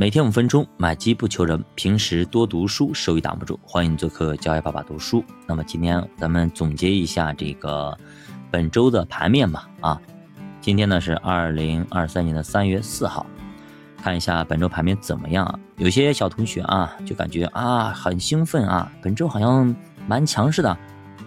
[0.00, 3.60] 每天五分钟，买机不求人，平时多读书，收益挡不住。
[3.62, 5.22] 欢迎做客教爱爸爸读书。
[5.46, 7.94] 那么今天咱们总结一下这个
[8.50, 9.68] 本周的盘面吧。
[9.82, 10.00] 啊，
[10.58, 13.26] 今天呢是二零二三年的三月四号，
[14.02, 15.58] 看一下本周盘面怎么样啊？
[15.76, 19.76] 有些小同学啊就感觉啊很兴奋啊，本周好像
[20.06, 20.74] 蛮强势的。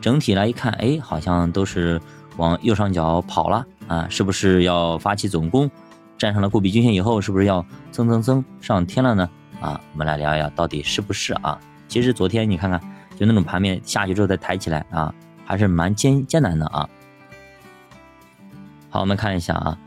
[0.01, 2.01] 整体来一看，哎，好像都是
[2.37, 5.69] 往右上角跑了啊，是不是要发起总攻？
[6.23, 9.29] 站上了固比均线以后，是不是要蹭蹭蹭上天了呢？
[9.59, 11.59] 啊，我们来聊一聊到底是不是啊？
[11.89, 12.79] 其实昨天你看看，
[13.19, 15.13] 就那种盘面下去之后再抬起来啊，
[15.43, 16.87] 还是蛮艰艰难的啊。
[18.89, 19.77] 好，我们看一下啊，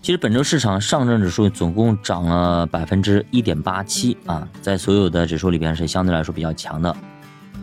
[0.00, 6.96] 其实本周市场上证指数总共涨了百分之一点八七啊，在所有的指数里边是相对来说比较强的，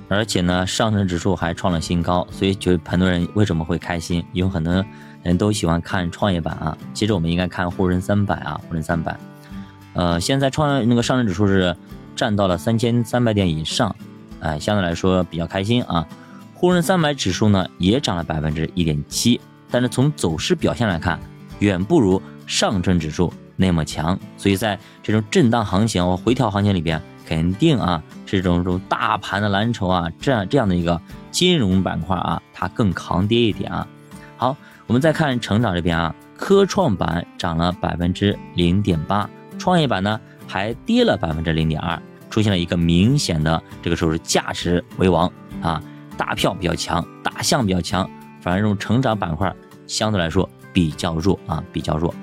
[0.08, 4.24] 而且呢，上证指数还创了新高，所以就很多人为什么会开心？
[4.34, 4.86] 有很多。
[5.24, 9.18] 人都喜欢看创业板啊，其实我们应该看沪深三百啊，沪深三百。
[9.94, 11.74] 呃，现在创那个上证指数是
[12.14, 13.96] 占到了三千三百点以上，
[14.42, 16.06] 哎，相对来说比较开心啊。
[16.54, 19.40] 沪深三百指数呢也涨了百分之一点七，
[19.72, 21.18] 但是从走势表现来看，
[21.60, 24.20] 远不如上证指数那么强。
[24.38, 31.00] 所以在这种震荡行情或回调行情里边，肯定啊是这种这种大盘的蓝筹啊，这样这样的一个
[31.32, 33.88] 金融板块啊，它更抗跌一点啊。
[34.38, 34.56] 好。
[34.86, 42.00] 我们再看成长这边啊，科创板涨了百分之零点八，创业板呢还跌了百分之零点二，
[42.30, 45.82] 出现了一个明显的这个时候是价值为王啊，
[46.18, 48.08] 大票比较强，大象比较强，
[48.42, 49.52] 反而这种成长板块
[49.88, 52.14] 相对来说比较弱啊，比较弱。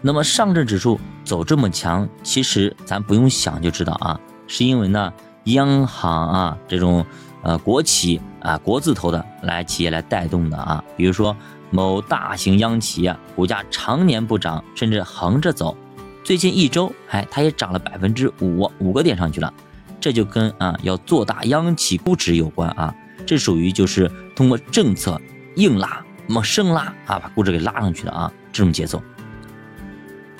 [0.00, 1.00] 那么上证指数
[1.30, 5.12] 走这么强，其实咱不用想就知道啊，是因为呢
[5.44, 7.06] 央行啊这种。
[7.42, 11.34] 呃，国企啊，国字头的来企业来带动的啊，比如说
[11.70, 15.74] 某大型央企啊，股价常年不涨，甚至横着走，
[16.22, 19.50] 最近一周，哎，它也涨了百分之五，五个点上去了，
[19.98, 25.18] 这就跟啊要做大央企估值有关啊，这属于就是通过政策
[25.56, 29.02] 硬拉，么生拉啊，把估值给拉上去的啊，这种节奏。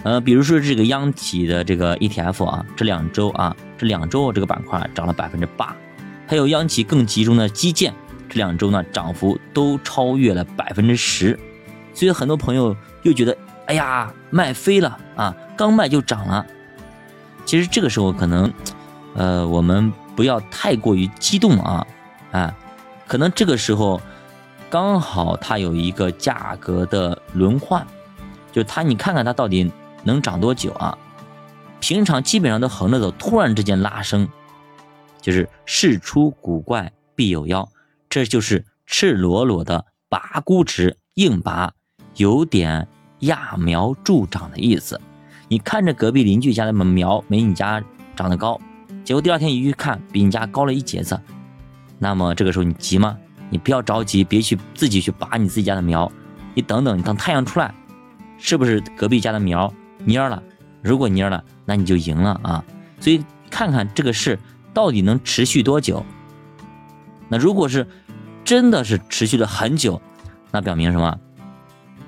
[0.02, 5.76] 呃，比如说这个央企的这个 ETF 啊，这两周啊，这两周这个板块涨了百分之八。
[6.26, 7.92] 还有央企更集中的基建，
[8.28, 11.38] 这两周呢涨幅都超越了百分之十，
[11.92, 16.46] 所以很多朋友又觉得，哎呀，卖飞了啊，刚卖就涨了。
[17.44, 18.52] 其实这个时候可能，
[19.14, 21.86] 呃，我们不要太过于激动啊，
[22.30, 22.54] 啊，
[23.06, 24.00] 可能这个时候
[24.70, 27.84] 刚好它有一个价格的轮换，
[28.52, 29.70] 就它你看看它到底
[30.04, 30.96] 能涨多久啊？
[31.80, 34.28] 平常基本上都横着走，突然之间拉升。
[35.20, 37.68] 就是事出古怪必有妖，
[38.08, 41.72] 这就是赤裸裸的拔估值、硬拔，
[42.16, 42.88] 有点
[43.20, 44.98] 揠苗助长的意思。
[45.48, 47.82] 你看着隔壁邻居家的苗没你家
[48.16, 48.58] 长得高，
[49.04, 51.20] 结果第二天一去看，比你家高了一截子，
[51.98, 53.16] 那么这个时候你急吗？
[53.50, 56.10] 你不要着急，别去自己去拔你自己家的苗，
[56.54, 57.74] 你等等，你等太阳出来，
[58.38, 59.70] 是不是隔壁家的苗
[60.06, 60.42] 蔫了？
[60.82, 62.64] 如果蔫了，那你就赢了啊！
[63.00, 64.38] 所以看看这个事。
[64.72, 66.06] 到底能持续多久？
[67.28, 67.84] 那如果是
[68.44, 70.00] 真的是持续了很久，
[70.52, 71.18] 那表明什么？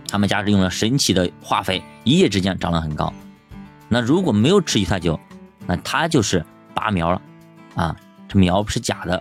[0.06, 3.12] 他们家是用了神奇的化肥，一夜之间长得很高。
[3.88, 5.18] 那如果没有持续太久，
[5.66, 7.20] 那它就是拔苗了
[7.74, 7.96] 啊！
[8.28, 9.20] 这苗是假的。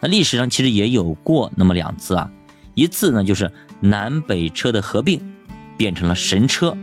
[0.00, 2.30] 那历史上其实也有过那么两次啊，
[2.74, 5.34] 一次呢就是南北车的合并，
[5.78, 6.76] 变成了神车。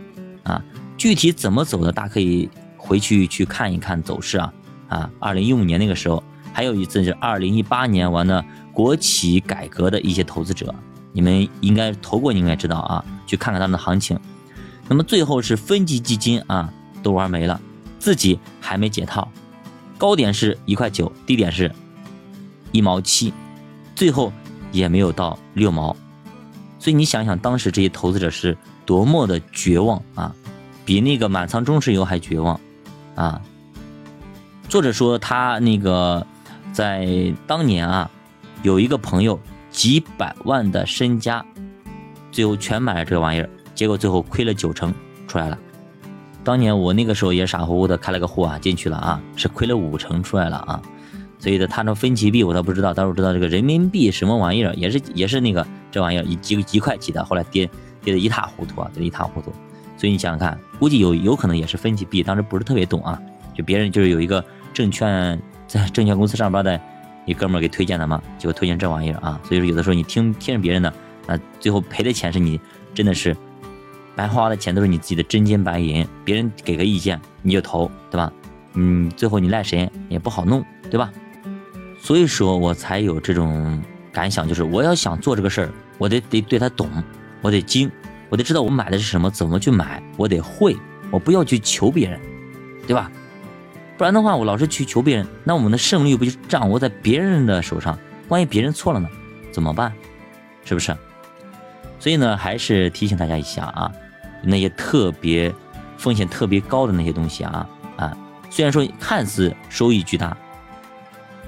[0.97, 4.53] 具体怎么走的，大家可以回去去看一看走势啊。
[4.87, 8.43] 啊，二零一五年那个时候，还有一次是二零一八年完的
[8.73, 10.73] 国企改革的一些投资者，
[11.11, 14.17] 你们应该投过，你应该知道啊，去看看他们的行情。
[14.87, 17.59] 那么最后是分级基金啊都玩没了，
[17.99, 19.29] 自己还没解套，
[19.97, 21.69] 高点是一块九，低点是
[22.71, 23.33] 一毛七，
[23.93, 24.31] 最后
[24.71, 25.93] 也没有到六毛。
[26.79, 30.33] 所以你想想，当时这些投资者是多么的绝望啊，
[30.87, 32.57] 比那个满仓中石油还绝望
[33.13, 33.41] 啊。
[34.69, 36.25] 作者说他那个
[36.71, 38.09] 在当年啊，
[38.63, 39.37] 有一个朋友
[39.69, 41.45] 几百万的身家，
[42.31, 44.93] 最后全买了这个玩意儿，结果最后亏了九成
[45.27, 45.59] 出来了。
[46.41, 50.81] 当年我那个时候也傻乎乎的开了个户啊，进去了啊，是亏了五成出来了啊。
[51.37, 57.69] 所以呢，他那分期币我倒不知道，但是我知道这个人民币什么玩意儿，也是也是那个这玩意儿一几几块几的，后来跌
[58.01, 59.51] 跌得一塌糊涂啊，跌得一塌糊涂。
[59.97, 63.19] 所以你想想看，估计有有可能也是分析币，当时不是特别懂啊，
[63.53, 64.43] 就别人就是有一个。
[64.73, 66.79] 证券在证券公司上班的
[67.25, 70.93] 一哥们儿给推荐的嘛，结果推荐这玩意儿啊，所以说有的时候你听听着别人的，
[71.25, 72.61] 那最后赔的钱是你
[72.93, 73.35] 真的是
[74.15, 78.31] 白花的钱都是你自己的真金白银，别人给个意见你就投，对吧？
[78.75, 81.11] 嗯，最后你赖谁也不好弄，对吧？
[81.99, 86.87] 所以说我才有这种感想，就是我要想做这个事儿，我得得对他懂，
[87.41, 87.89] 我得精，
[88.29, 90.75] 我得知道我买的是什么，怎么去买，我得会，
[91.11, 92.19] 我不要去求别人，
[92.85, 93.11] 对吧？
[93.97, 97.97] 不然的话，我老是去求别人，那我们的胜率不就掌握在别人的手上？
[98.27, 99.09] 万一别人错了呢，
[99.51, 99.93] 怎么办？
[100.65, 100.95] 是不是？
[101.99, 103.91] 所以呢，还是提醒大家一下啊，
[104.43, 105.51] 那些特别
[105.97, 108.17] 风险特别高的那些东西啊啊，
[108.49, 110.37] 虽然说看似收益巨大，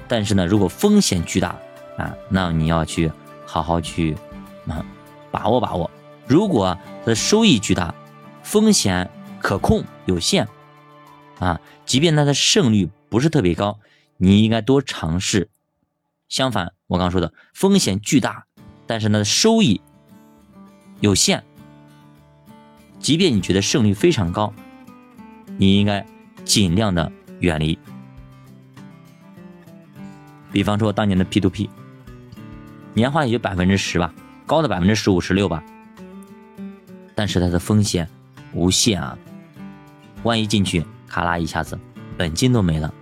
[0.08, 1.54] 但是呢，如果风险巨大
[1.96, 3.12] 啊，那你要去
[3.46, 4.16] 好好去
[4.66, 4.84] 啊
[5.30, 5.88] 把握把握。
[6.30, 7.92] 如果它的收益巨大，
[8.44, 9.10] 风险
[9.40, 10.46] 可控有限。
[11.40, 13.80] 啊，即便它的胜率不是特别高，
[14.16, 15.50] 你应该多尝试。
[16.28, 18.46] 相反，我刚说的风险巨大，
[18.86, 19.80] 但是呢收益
[21.00, 21.42] 有限。
[23.00, 24.54] 即便你觉得胜率非常高，
[25.56, 26.06] 你应该
[26.44, 27.10] 尽量的
[27.40, 27.76] 远离。
[30.52, 31.68] 比方说当年的 P to P，
[32.94, 34.14] 年化也就百分之十吧，
[34.46, 35.64] 高的百分之十五、十六吧，
[37.20, 38.08] 但是它的风险
[38.54, 39.18] 无限啊，
[40.22, 40.82] 万一进去。
[41.06, 41.78] 咔啦一下子，
[42.16, 42.94] 本金都没了，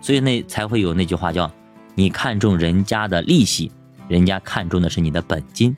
[0.00, 1.48] 所以那才会有那句话叫
[1.94, 3.70] “你看中人家的利息，
[4.08, 5.76] 人家看中的是你的本金”。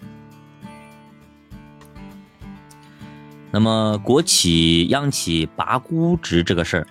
[3.53, 6.87] 那么国企、央企拔估值这个事儿，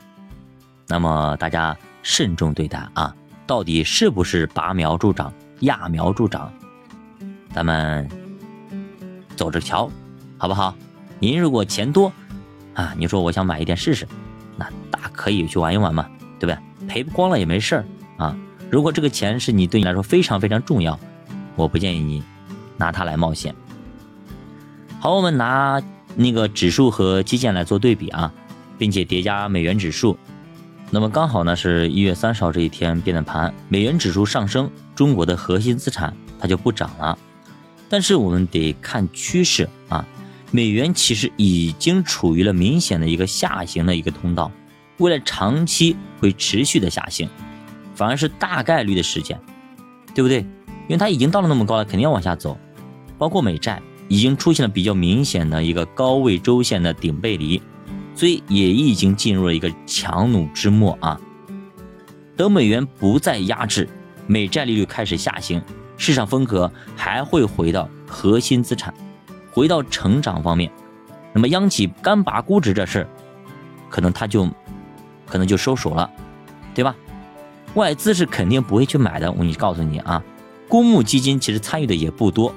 [0.88, 3.16] 那么大家慎重对待啊！
[3.48, 6.54] 到底是不是拔苗助长、揠苗助长？
[7.52, 8.08] 咱们
[9.36, 9.90] 走着瞧，
[10.44, 10.75] 好不好？
[11.19, 12.12] 您如果钱多
[12.74, 14.06] 啊，你说我想买一点试试。
[14.57, 16.06] 那大可以去玩一玩嘛，
[16.38, 16.86] 对不对？
[16.86, 17.86] 赔光了也没事儿
[18.18, 18.38] 啊。
[18.69, 21.00] 如果这个钱是你对你来说非常非常重要，
[21.56, 22.22] 我不建议你
[22.75, 23.56] 拿它来冒险。
[25.00, 25.81] 好，我们拿
[26.13, 28.30] 那个指数和基建来做对比啊，
[28.78, 30.18] 并且叠加美元指数。
[30.92, 37.18] 那么刚好呢是一月三十号这一天变的盘，美元指数上升，中国的核心资产它就不涨了。
[37.88, 40.06] 但是我们得看趋势啊。
[40.56, 44.52] 美元其实已经处于了明显的一个下行的一个通道，
[45.00, 47.28] 未来长期会持续的下行，
[47.96, 49.40] 反而是大概率的事件，
[50.14, 50.42] 对不对？
[50.42, 52.56] 因为它已经到了那么高了，肯定要往下走。
[53.18, 57.60] 包括美债已经出现了比较明显的一个高位周线的顶背离，
[58.14, 61.20] 所以也已经进入了一个强弩之末啊。
[62.38, 63.90] 等美元不再压制，
[64.28, 65.60] 美债利率开始下行，
[65.98, 68.94] 市场风格还会回到核心资产。
[69.54, 70.72] 回到成长方面，
[71.32, 73.08] 那么央企干拔估值这事儿，
[73.90, 74.50] 可能他就
[75.28, 76.10] 可能就收手了，
[76.74, 76.96] 对吧？
[77.76, 79.32] 外资是肯定不会去买的。
[79.32, 80.24] 我你告诉你啊，
[80.68, 82.54] 公募基金其实参与的也不多，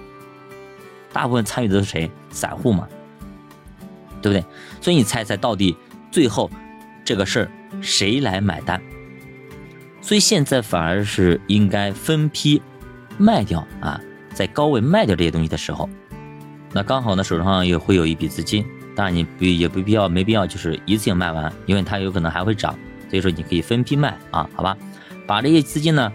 [1.13, 2.11] 大部分参与的都是谁？
[2.31, 2.89] 散户嘛，
[4.21, 4.45] 对不对？
[4.81, 5.77] 所以你猜猜，到底
[6.11, 6.51] 最后
[7.05, 7.51] 这个事儿
[7.81, 8.81] 谁来买单？
[10.01, 12.63] 所以现在反而是应该分批
[13.19, 14.01] 卖掉啊，
[14.35, 15.89] 在高位卖掉这些东西的时候。
[16.77, 18.63] 那刚好呢，手上也会有一笔资金，
[18.95, 22.79] 当然你不也不必要没必要就是一次性卖完，因为它有可能还会涨，
[23.09, 24.77] 所以说你可以分批卖啊，好吧？
[25.27, 26.13] 把这些资金呢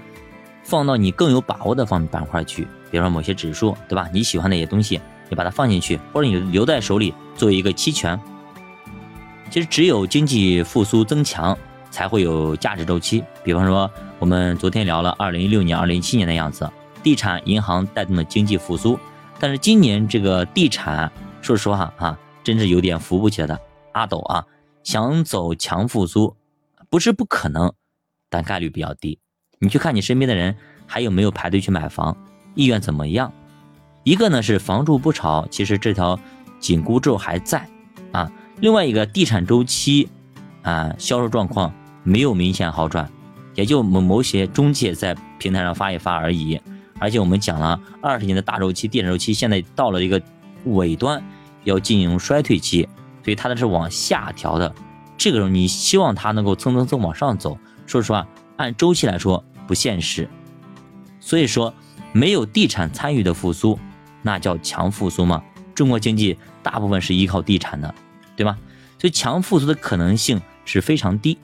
[0.63, 4.07] 放到你更有把握的方板块去，比如说某些指数，对吧？
[4.13, 8.19] 你喜欢那些东西，你把它放进去，或者你留在手里作为一个期权。
[9.49, 11.57] 其实只有经济复苏增强，
[11.89, 13.23] 才会有价值周期。
[13.44, 13.89] 比方说
[14.19, 16.69] 我们昨天聊了二零一六年、二零一七年的样子，
[17.01, 18.99] 地产、银行带动的经济复苏。
[19.42, 23.60] 但是今年这个地产，说实话啊，真是有点扶不起来的
[23.92, 24.45] 阿斗啊，
[24.83, 26.36] 想走强复苏，
[26.92, 27.74] 不是不可能，
[28.30, 29.18] 但概率比较低。
[29.57, 30.56] 你去看你身边的人
[30.86, 32.16] 还有没有排队去买房，
[32.54, 33.33] 意愿怎么样？
[34.04, 36.19] 一个呢是房住不炒，其实这条
[36.60, 37.68] 紧箍咒还在
[38.12, 38.31] 啊。
[38.60, 40.07] 另外一个地产周期
[40.62, 43.12] 啊，销售状况没有明显好转，
[43.56, 46.62] 也就某某些中介在平台上发一发而已。
[47.01, 50.21] 而且我们讲了二十年的大周期，地产周期现在到了一个
[50.65, 51.21] 尾端，
[51.63, 52.87] 要进入衰退期，
[53.25, 54.71] 所以它的是往下调的。
[55.17, 58.27] 这个时候你希望它能够蹭蹭蹭往上走，说实话，
[58.57, 60.29] 按周期来说不现实。
[61.19, 61.73] 所以说，
[62.13, 63.79] 没有地产参与的复苏，
[64.21, 65.43] 那叫强复苏吗？
[65.73, 67.95] 中国经济大部分是依靠地产的，
[68.35, 68.55] 对吧？
[68.99, 71.35] 所以强复苏的可能性是非常低。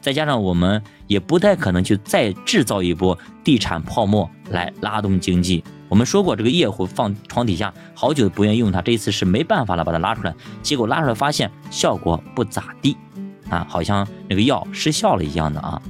[0.00, 5.64] 再加上我们也不太可能去再制造一波地产泡沫来拉动经济。
[5.88, 10.32] 我们说过，这个夜壶放床底下好久都不愿意用它，这一次是没办法了，把它拉出来。
[10.62, 12.96] 结果拉出来发现效果不咋地，
[13.48, 15.82] 啊，好像那个药失效了一样的啊。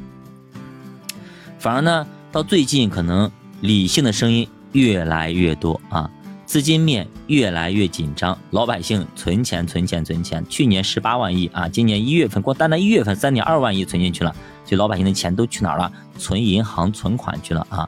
[1.58, 6.10] 反而呢，到最近可能理性的声音越来越多啊，
[6.46, 10.42] 资金面越来越紧张，老百姓存钱存钱存钱。
[10.48, 15.92] 去年十八万亿啊，今年一月份光单单一月份三点二万亿存进去了，所以老百姓的钱都去哪儿了？
[16.16, 17.86] 存银行存款去了啊。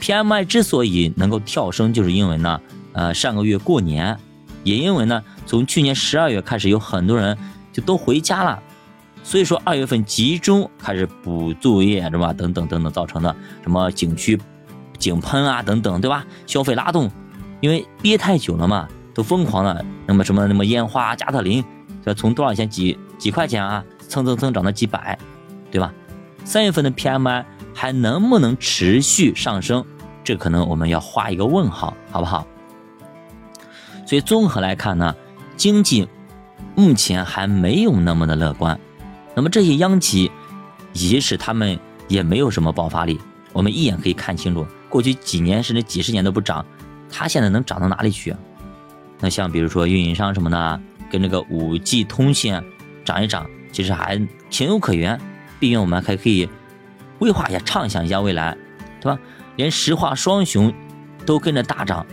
[0.00, 2.60] PMI 之所以能够跳升，就是因为呢，
[2.92, 4.16] 呃，上个月过年，
[4.62, 7.36] 也因为呢，从去年十二月开始，有很多人
[7.72, 8.62] 就都回家了，
[9.22, 12.32] 所以说二月份集中开始补作业，是吧？
[12.32, 14.38] 等等等等造成的什么景区
[14.98, 16.24] 井喷啊，等等，对吧？
[16.46, 17.10] 消费拉动，
[17.60, 19.84] 因为憋太久了嘛，都疯狂了。
[20.06, 21.64] 那么什么什么烟花、加特林，
[22.04, 25.18] 这从多少钱几几块钱啊，蹭蹭蹭涨到几百，
[25.70, 25.92] 对吧？
[26.44, 27.42] 三月份的 PMI
[27.74, 29.84] 还能不能持续上升？
[30.22, 32.46] 这可能我们要画一个问号，好不好？
[34.06, 35.14] 所以综合来看呢，
[35.56, 36.08] 经济
[36.74, 38.78] 目前还没有那么的乐观。
[39.34, 40.30] 那么这些央企，
[40.92, 41.78] 即使他们
[42.08, 43.20] 也没有什么爆发力，
[43.52, 46.64] 我们一眼可以看清楚，过去几年甚至几十年都不涨，
[47.10, 48.34] 它现在能涨到哪里去？
[49.20, 52.58] 那像比如说运营商什么的，跟这个五 G 通信
[53.04, 55.20] 涨一涨，其实还情有可原。
[55.58, 56.48] 毕竟我们还可以
[57.24, 58.54] 规划一下、畅想一下未来，
[59.00, 59.18] 对吧？
[59.56, 60.70] 连石化双雄
[61.24, 62.04] 都跟着大涨，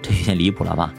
[0.00, 0.94] 这有点离谱了吧？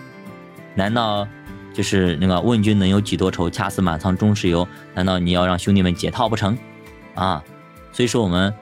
[0.75, 1.25] 难道
[1.73, 4.67] 就是那个问君能有几多愁，恰似满仓中石油？
[4.93, 6.57] 难道你要让兄弟们解套不成？
[7.15, 7.41] 啊，
[7.93, 8.53] 所以说我们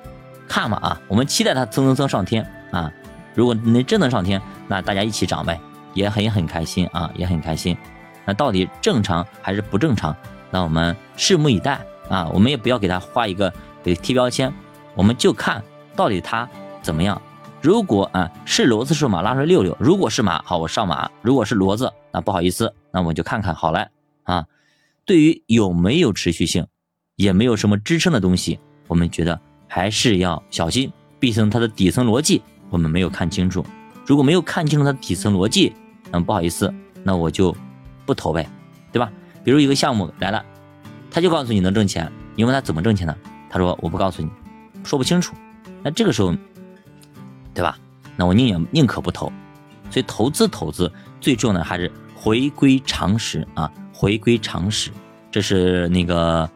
[0.47, 2.91] 看嘛啊，我们期待它蹭蹭蹭上天啊！
[3.33, 5.59] 如果能真能上天，那大家一起涨呗，
[5.95, 7.75] 也很很开心啊，也很开心。
[8.23, 10.15] 那到底正常还是不正常？
[10.51, 11.79] 那我们拭目以待。
[12.09, 14.53] 啊，我们也不要给他画一个给贴标签，
[14.95, 15.63] 我们就看
[15.95, 16.47] 到底它
[16.81, 17.21] 怎么样。
[17.61, 23.87] 如果啊是骡子是马，拉出来溜溜；如果是马，好我上马；如果是骡子，那不好意思，那我就看看好了
[24.23, 24.45] 啊。
[25.05, 26.65] 对于有没有持续性，
[27.15, 30.91] 也没有什么支撑的东西，我们觉得还是要小心。
[31.19, 33.65] 毕竟它的底层逻辑我们没有看清楚。
[34.05, 35.73] 如果没有看清楚它的底层逻辑，
[36.11, 37.55] 那不好意思，那我就
[38.05, 38.49] 不投呗，
[38.91, 39.11] 对吧？
[39.43, 40.45] 比如一个项目来了。
[41.11, 43.15] 他就告诉你能挣钱，你问他怎么挣钱呢？
[43.49, 44.29] 他说我不告诉你，
[44.83, 45.35] 说不清楚。
[45.83, 46.35] 那这个时候，
[47.53, 47.77] 对吧？
[48.15, 49.31] 那我宁愿宁可不投。
[49.89, 54.91] 所以投资投资最重要的还是回归常识啊，回归常识。
[55.31, 56.49] 这是那个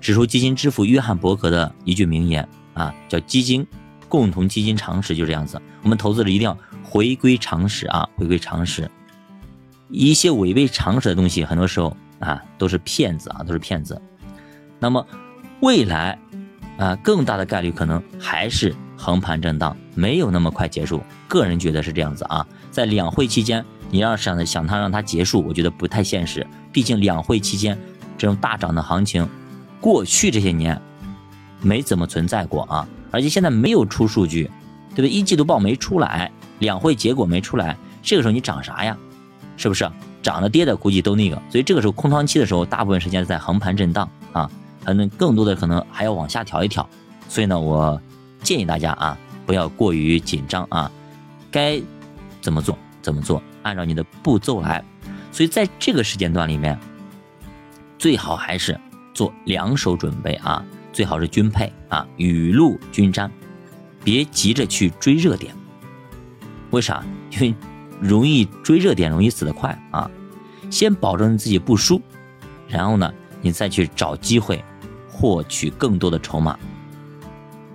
[0.00, 3.66] 指数基金之父约翰伯格的一句名言啊，叫基金
[4.08, 5.60] 共同基金常识就这样子。
[5.82, 8.90] 我们投资者一定要回归常识啊，回归常识。
[9.88, 11.96] 一些违背常识的东西，很多时候。
[12.18, 14.00] 啊，都是骗子啊，都是骗子。
[14.78, 15.06] 那么
[15.60, 16.18] 未来
[16.78, 21.02] 啊，更大的概率可能还是横盘震荡，没有那么快结束。
[21.26, 22.46] 个人觉得是这样子啊。
[22.70, 26.46] 在两会期间，你要想想它让它结束，我觉得不太现实。
[26.72, 27.78] 毕竟两会期间
[28.18, 29.26] 这种大涨的行情，
[29.80, 30.80] 过去这些年
[31.62, 32.86] 没怎么存在过啊。
[33.10, 34.50] 而且现在没有出数据，
[34.90, 35.08] 对不对？
[35.08, 38.96] 一季度报没出来，两会结果没出来，这个时候你涨啥呀？
[39.56, 39.90] 是不是？
[40.22, 44.50] 涨的跌的估计都那个，所以这个时候空窗期的时候，大部分时间在横盘震荡啊，
[44.86, 46.88] 可能更多的可能还要往下调一调。
[47.28, 48.00] 所以呢，我
[48.40, 50.90] 建议大家啊，不要过于紧张啊，
[51.50, 51.78] 该
[52.40, 54.82] 怎么做怎么做，按照你的步骤来。
[55.30, 56.78] 所以在这个时间段里面，
[57.98, 58.80] 最好还是
[59.12, 63.30] 做两手准备啊，最好是均配啊，雨露均沾，
[64.02, 65.54] 别急着去追热点。
[66.70, 67.04] 为啥？
[67.32, 67.54] 因为。
[67.98, 70.10] 容易追热点，容易死得快啊！
[70.70, 71.98] 先保证自己不输，
[72.68, 74.62] 然后呢，你再去找机会
[75.16, 76.58] 获取更多的筹码。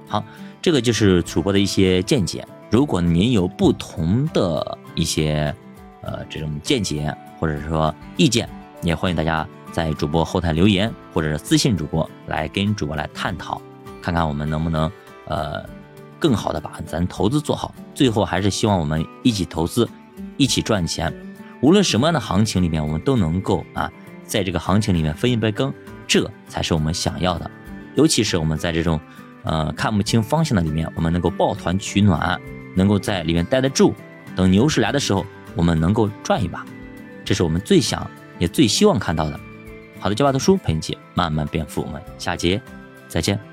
[0.08, 0.24] 好，
[0.62, 2.48] 这个就是主播的一些见解。
[2.70, 5.54] 如果您有不同的一些
[6.02, 8.48] 呃这种见解或者说意见，
[8.84, 13.60] 也欢迎大家在主播后台留言或者是私信主播来跟主播来探讨，
[14.02, 14.92] 看看我们能不能
[15.26, 15.66] 呃
[16.20, 17.74] 更好的把咱投资做好。
[17.96, 19.90] 最后还是希望我们一起投资。
[20.38, 21.14] 一起赚钱，
[21.62, 23.92] 无论什么样的行情里面，我们都能够啊，
[24.26, 25.72] 在这个行情里面分一杯羹，
[26.12, 27.50] 这才是我们想要的。
[27.96, 29.00] 尤其是我们在这种
[29.44, 32.38] 呃看不清方向的里面，我们能够抱团取暖，
[32.76, 33.94] 能够在里面待得住，
[34.36, 35.26] 等牛市来的时候，
[35.56, 36.66] 我们能够赚一把，
[37.24, 38.06] 这是我们最想
[38.40, 39.40] 也最希望看到的。
[40.02, 42.62] 好的，教爸读书陪你一起慢慢变富，我们下节
[43.08, 43.51] 再见。